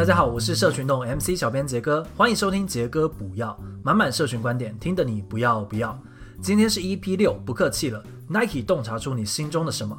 [0.00, 5.94] 大家好，我是社群洞 MC 小编杰哥，欢迎收听杰哥补药，满满社群观点，听得你不要不要。
[6.40, 9.94] 今天是 EP 六，不客气了，Nike 洞察出你心中的什么？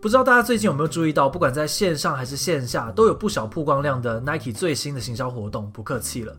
[0.00, 5.70] 不知道大家最近有没有注意到，不管在线上还是线下，都有不少曝光量的 Nike 最新的行销活动。
[5.72, 6.34] 不客气了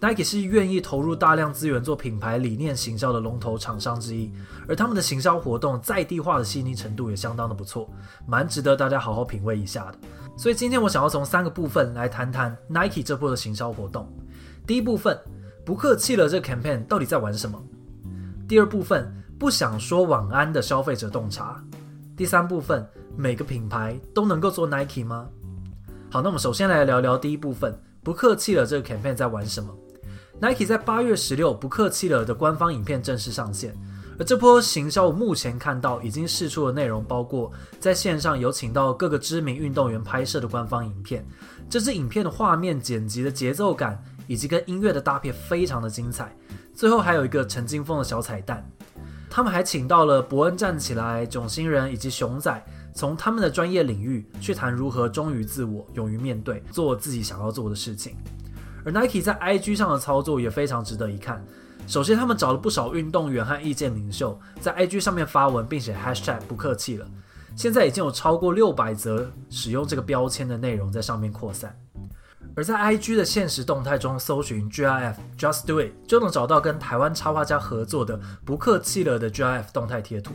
[0.00, 4.30] ，Nike 是愿意投入大量资源做品牌理念行销的龙头厂商之一，
[4.68, 7.90] 而他们的行销活动在地化的细腻程度也相当的不错，
[8.24, 9.98] 蛮值得大家好好品味一下的。
[10.36, 14.12] 所以今天我想要从三个部分来谈谈 Nike 这波的行销活动。
[14.66, 15.18] 第一部分，
[15.64, 17.62] 不客气了，这个 campaign 到底在玩什么？
[18.48, 21.62] 第二部分，不想说晚安的消费者洞察。
[22.16, 25.28] 第三部分，每个品牌都能够做 Nike 吗？
[26.10, 29.72] 好，那我们首先来聊聊第一部分，不客气了，这个 campaign 在玩什么
[30.40, 33.74] ？Nike 在八月十六，不客气了的官方影片正式上线。
[34.18, 37.50] 而这波行销，我目前看到已经释出的内容包括
[37.80, 41.26] 在线上有请到各个知名运动员拍摄的官方影片，
[41.68, 46.34] 这支影片的画面剪辑的节奏感以及跟音乐的搭配非常的精彩。
[46.72, 48.64] 最后还有一个陈金凤的小彩蛋，
[49.28, 58.16] 他们还请到了伯恩站起来、囧星人以及熊仔，从他们的专业领域去谈如何忠于自我、勇于面对、做自己想要做的事情。
[58.84, 61.44] 而 Nike 在 IG 上的操作也非常值得一看。
[61.86, 67.06] 首先，他们找了不少运动员和意见领袖，在 IG 上面发文，并且 Hashtag 不客气了。
[67.54, 71.78] 现在已经有超过六百则使用这个标签的内容在上面扩散。
[72.56, 80.32] 而在 IG 的现实动态中搜寻 GIF Just Do It，就能找到跟台湾插画家合作的“不客气了”的 GIF 动态贴图。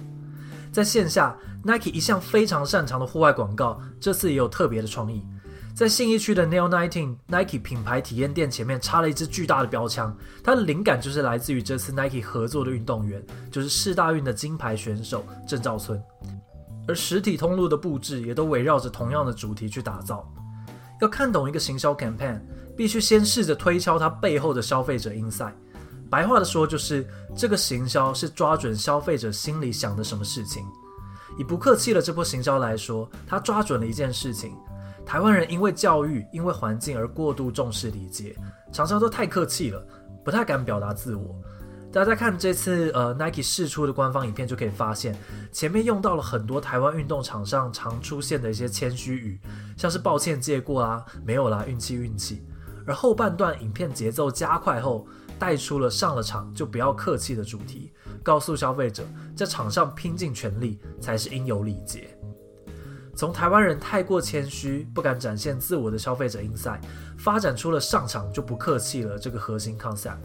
[0.71, 5.25] 在线下，Nike 一向非常擅长的户外广告，这次也有特别的创意。
[5.79, 10.13] 在信义区的 Neo Nineteen Nike 品牌体验店前面插了一支巨大的标枪，
[10.43, 15.97] 它的灵感就是来自于这次 Nike 合作的运动员，就是世大运的金牌选手郑兆村。
[16.85, 20.29] 而实体通路的布置也都围绕着同样的主题去打造。
[20.99, 22.41] 要看懂一个行销 campaign，
[22.75, 25.53] 必须先试着推敲它背后的消费者 insight。
[26.09, 30.61] 白话的说，就是这个行销是抓准消费者心里想的什么事情。
[31.37, 34.53] 以不客气的这波行销来说，它抓准了一件事情：
[35.09, 38.35] 台湾人因为教育、因为环境而过度重视礼节，
[38.71, 39.83] 常常都太客气了，
[40.23, 41.35] 不太敢表达自我。
[41.91, 45.17] 大家看这次呃 Nike 释出的官方影片，就可以发现
[45.51, 49.41] 前面用到了很多台湾运动场上常出现的一些谦虚语，
[49.75, 52.45] 像是抱歉借过啦、没有啦、运气运气。
[52.85, 55.07] 而后半段影片节奏加快后，
[55.39, 59.03] 带出了上了场就不要客气的主题，告诉消费者
[59.35, 62.15] 在场上拼尽全力才是应有礼节。
[63.19, 66.79] 从台湾人太过谦虚、不敢展现自我的消费者 insight，
[67.17, 70.15] 发展出了上场就不客气了这个核心 concept。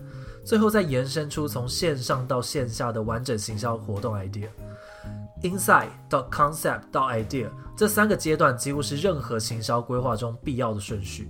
[0.44, 11.28] 最后再延伸出从线上到线下的完整行销活动 idea，insight 到 concept 到 idea 这三个阶段几乎是任何行销规划中必要的顺序。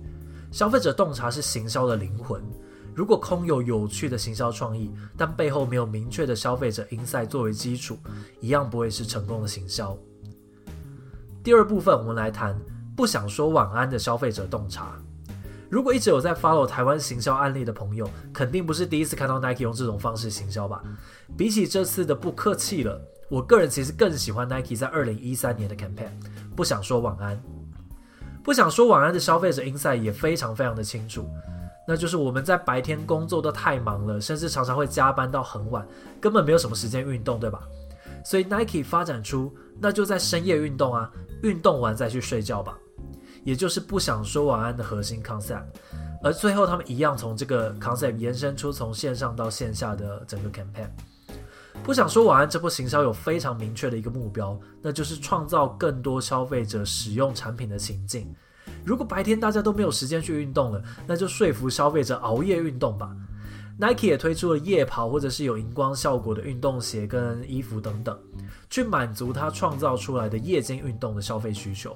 [0.51, 2.43] 消费者洞察是行销的灵魂，
[2.93, 7.97] 如果空有有趣的行销创意，但背后没有明确的消费者 insight 作为基础，
[8.39, 9.97] 一样不会是成功的行销。
[11.45, 12.59] 第二部分我们来谈
[12.95, 14.99] 不想说晚安的消费者洞察。
[15.69, 20.81] 如果一直有在 follow 台湾行销案例的朋友，肯定不是第一次看到 Nike 用这种方式行销吧？
[21.37, 26.09] 比起这次的不客气了，我个人其实更喜欢 Nike 在二零一三年的 campaign。
[26.55, 27.39] 不想说晚安，
[28.43, 31.29] 不想说晚安的消费者 inside 也非常非常的清楚，
[31.87, 35.87] 那就是我们在白天工作都太忙了，甚至常常会加班到很晚，
[36.19, 37.61] 根本没有什么时间运动，对吧？
[38.23, 41.11] 所以 Nike 发展出，那就在深夜运动啊，
[41.43, 42.77] 运动完再去睡觉吧。
[43.43, 45.65] 也就是不想说晚安的核心 concept，
[46.23, 50.89] 而最后他们一样从这个 concept 延伸出从线上到线下的整个 campaign。
[51.83, 58.33] 不想说晚安这波行销有非常明确的一个目标，那就是创造更多消费者使用产品的情境。
[58.83, 63.15] 如果白天大家都没有时间去运动了，那就说服消费者熬夜运动吧。
[63.77, 68.17] Nike 也推出了夜跑或者是有荧光效果的运动鞋跟衣服等等，
[68.69, 71.95] 去满足他创造出来的夜间运动的消费需求。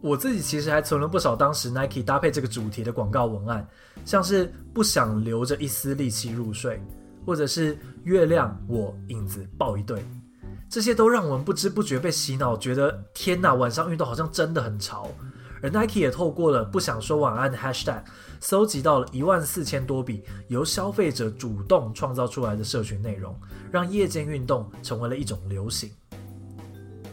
[0.00, 3.66] 我自己其实还存了不少当时 Nike 搭配这个主题的广告文案，
[4.04, 6.80] 像是不想留着一丝力气入睡，
[7.26, 10.04] 或者是月亮我影子抱一对，
[10.68, 15.08] 这些都让我们不知不觉被洗脑，觉得天呐，晚上运动好像真的很潮。
[15.62, 18.02] 而 Nike 也透过了不想说晚安的 Hashtag，
[18.40, 23.34] 搜集到了一万四千多笔由消费者主动创造出来的社群内容，
[23.70, 25.90] 让夜间运动成为了一种流行。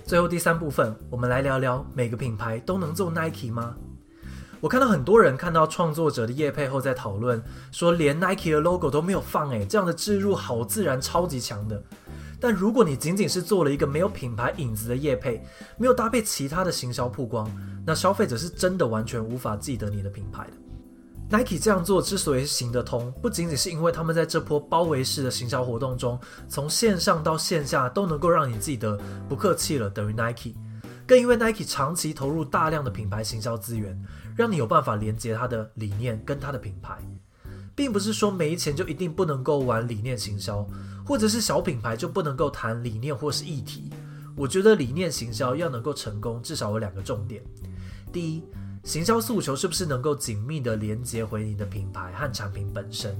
[0.06, 3.76] 最后第三部分，我们来聊聊每个品牌都能做 Nike 吗？
[4.62, 11.84] 我看到很多人看到创作者的业配后在讨论，说连 Nike 的 logo 都没有放，诶，这样的置入好自然，超级强的。
[12.46, 15.44] 但如果你仅仅是做了一个没有品牌影子的业配，
[15.80, 17.52] 没有搭配其他的行销曝光，
[17.84, 21.36] 那消费者是真的完全无法记得你的品牌的。
[21.36, 28.96] Nike 这样做之所以行得通，不仅仅是因为他们在这波包围式的行销活动中，从线上到线下都能够让你记得，
[29.28, 30.54] 不客气了等于 Nike，
[31.08, 34.00] 更因为 Nike 长期投入大量的品牌行销资源，
[34.38, 36.96] 让你有办法连接它的理念跟它的品牌。
[37.76, 40.66] 并不是说没钱就一定不能够玩理念行销，
[41.06, 43.92] 或者是小品牌就不能够谈理念或是议题。
[44.36, 47.44] 我觉得理念行销要能够成功，至少有两个重点。
[48.12, 48.44] 第一，
[48.84, 53.14] 行销诉求是不是能够紧密地连接回你的品牌和产品本身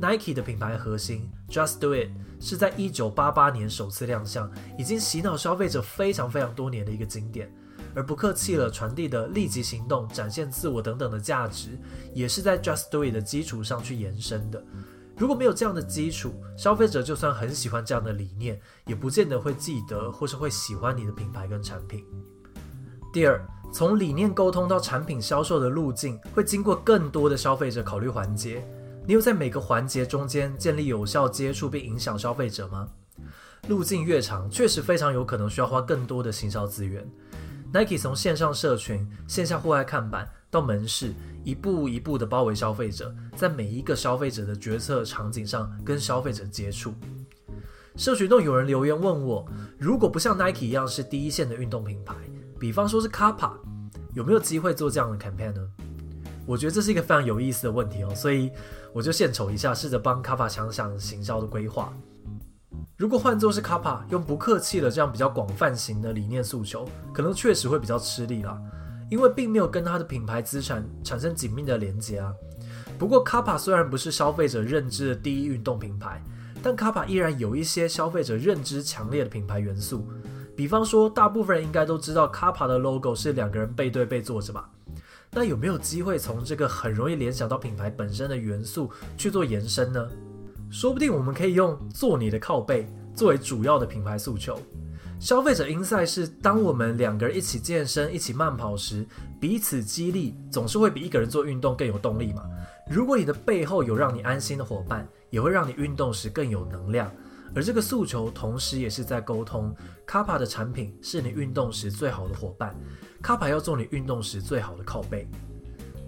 [0.00, 2.10] ？Nike 的品牌核心 Just Do It
[2.40, 7.52] 是在一九八八年首次亮相，已经洗脑消费者非常非常多年的一个经典。
[7.98, 11.76] 而不客气了传递的立即行动、展现自我等等的价值，
[12.14, 14.64] 也是在 Just Do It 的基础上去延伸的。
[15.16, 18.56] 如果没有这样的基础，消费者就算很喜欢这样的理念，
[18.86, 22.04] 也不见得会记得或是会喜欢你的品牌跟产品。
[23.12, 28.64] 第二，从理念沟通到产品销售的路径，会经过更多的消费者考虑环节。
[29.08, 32.88] 你有在每个环节中间建立有效接触并影响消费者吗？
[33.66, 37.04] 路径越长，确实非常有可能需要花更多的行销资源。
[37.72, 41.12] Nike 从线上社群、线下户外看板到门市，
[41.44, 46.94] 一步一步的包围消费者，在每一个消费者的决策场景上跟消费者接触。
[47.94, 49.46] 社群中有人留言问我，
[49.78, 52.14] 如果不像 Nike 一样是第一线的运动品牌，
[52.58, 53.52] 比方说是 Kappa，
[54.14, 55.68] 有没有机会做这样的 campaign 呢？
[56.46, 58.50] 我觉得这是一个非常有意思的问题哦，所以
[58.94, 61.92] 我就献丑一下，试着帮 Kappa 想想行销的规划。
[62.98, 66.84] 如果换作是卡帕用不客气的这样比较广泛型的理念诉求，
[67.14, 68.60] 可能确实会比较吃力啦，
[69.08, 72.34] 因为并没有跟它的品牌资产产生紧密的连接啊。
[72.98, 76.20] 不过卡帕虽然不是消费者认知的第一运动品牌，
[76.60, 80.04] 但卡帕依然有一些消费者认知强烈的品牌元素，
[80.56, 84.68] 比方说大部分人应该都知道卡帕的 logo 是两个人背对背坐着吧？
[85.30, 90.08] 那有没有机会从这个很容易联想到品牌本身的元素去做延伸呢？
[90.70, 94.60] 说不定我们可以用做你的靠背作为主要的品牌诉求。
[95.18, 99.04] 消费者 insight 是当我们两个人一起健身、一起慢跑时，
[99.40, 102.44] 彼此激励，总是会比一个人做运动更有动力嘛。
[102.88, 107.10] 如果你的背后有让你安心的伙伴，也会让你运动时更有能量。
[107.54, 109.74] 而这个诉求同时也是在沟通
[110.06, 112.76] ，Kappa 的产品是你运动时最好的伙伴
[113.22, 115.26] ，Kappa 要做你运动时最好的靠背。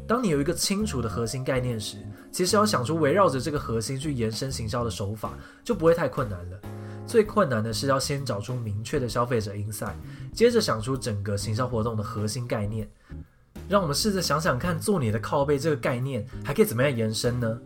[0.06, 1.96] 当你有一个清楚的核心概念时，
[2.32, 5.32] 其实要想出围绕着这个核心去延伸行销的手法，
[5.64, 6.60] 就不会太困难了。
[7.06, 9.94] 最困难的是要先找出明确的消费者 insight，
[10.32, 12.88] 接着想出整个行销活动的核心概念。
[13.68, 17.58] 让我们试着想想看，做你的靠背这个概念还可以怎么样延伸呢？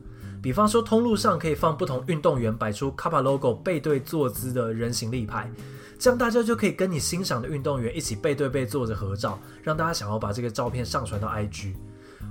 [0.43, 5.51] 比方说，通路上可以放不同运动员摆出 Kappa logo 背对坐姿的人形立牌，
[5.99, 11.75] 这样大家就可以跟你欣赏的运动员一起背对背坐着合照，让大家想要把这个照片上传到 IG。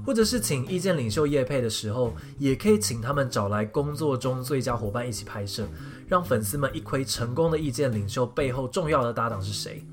[0.05, 5.65] 或者是请意见领袖业配的时候，也可以请他们找来工作中最佳伙伴一起拍摄，
[6.07, 9.83] 让粉丝们一窥成功的意见领袖背后重要的搭档是谁。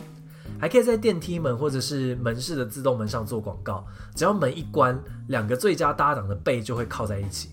[0.58, 7.48] 还可以在电梯门或者是门市的自动门上做广告，只要门一关，两个最佳搭档的背就会靠在一起。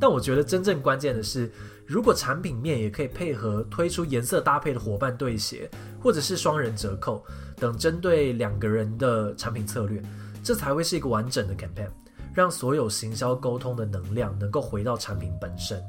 [0.00, 1.50] 但我觉得真正关键的是，
[1.86, 5.70] 如果产品面也可以配合推出颜色搭配的伙伴对鞋，
[6.00, 7.24] 或者是双人折扣
[7.56, 10.02] 等针对两个人的产品策略。
[10.42, 11.88] 这才会是一个完整的 campaign，
[12.34, 15.82] 让所有行销沟通的能量能够回到产品本身。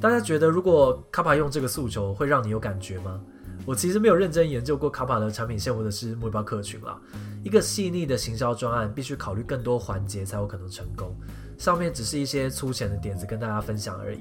[0.00, 3.20] 大家觉得，如果 Kappa 用这个诉求，会让你有感觉吗？
[3.64, 7.00] 我其实没有认真研究过 Kappa 的产品线或者是目标客群啦。
[7.44, 11.16] 一个细腻的行销专案，必须考虑更多环节才有可能成功。
[11.58, 14.18] 上面只是一些粗浅的点子跟大家分享而已。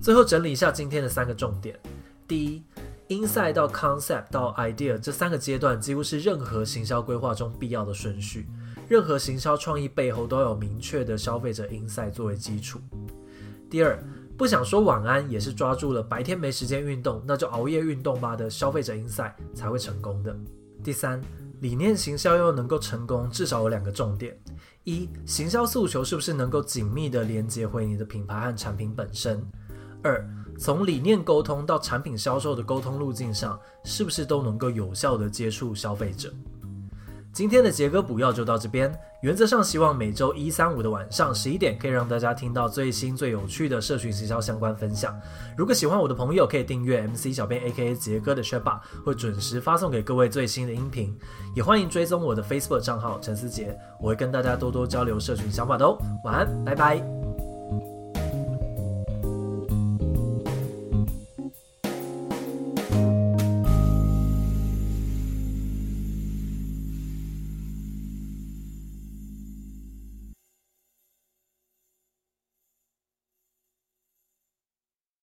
[0.00, 1.78] 最后整理一下今天的三个重点：
[2.26, 2.62] 第一。
[3.08, 8.46] Insight 到 Concept 到 Idea 这三个阶段几乎是任何行销规划中必要的顺序。
[8.86, 12.78] 任何行销创意背后都有明确的消费者 Insight 作为基础。
[13.70, 13.98] 第二，
[14.36, 20.36] 不想说晚安也是抓住了白天没时间运动，那就熬夜运动吧的消费者 Insight 才会成功的。
[20.84, 21.20] 第三，
[21.60, 24.38] 理念行销要能够成功，至少有两个重点：
[24.84, 29.38] 一，行销诉求是不是能够紧密地连接回你的品牌和产品本身；
[30.02, 30.26] 二，
[30.58, 36.32] 从理念沟通到产品销售的沟通路径上，是不是都能够有效地接触消费者？
[37.32, 38.92] 今天的杰哥补药就到这边。
[39.22, 45.16] 原则上希望每周一、三、五的晚上十一点，可以让大家听到最新最有趣的社群行销相关分享。
[45.56, 51.16] 如果喜欢我的朋友，可以订阅 MC 小编 AKA 杰哥的 Share 会准时发送给各位最新的音频。
[51.54, 55.98] 也欢迎追踪我的 Facebook 账号陈思杰，我会跟大家多多交流社群想法的哦。
[56.24, 57.17] 晚安，拜拜。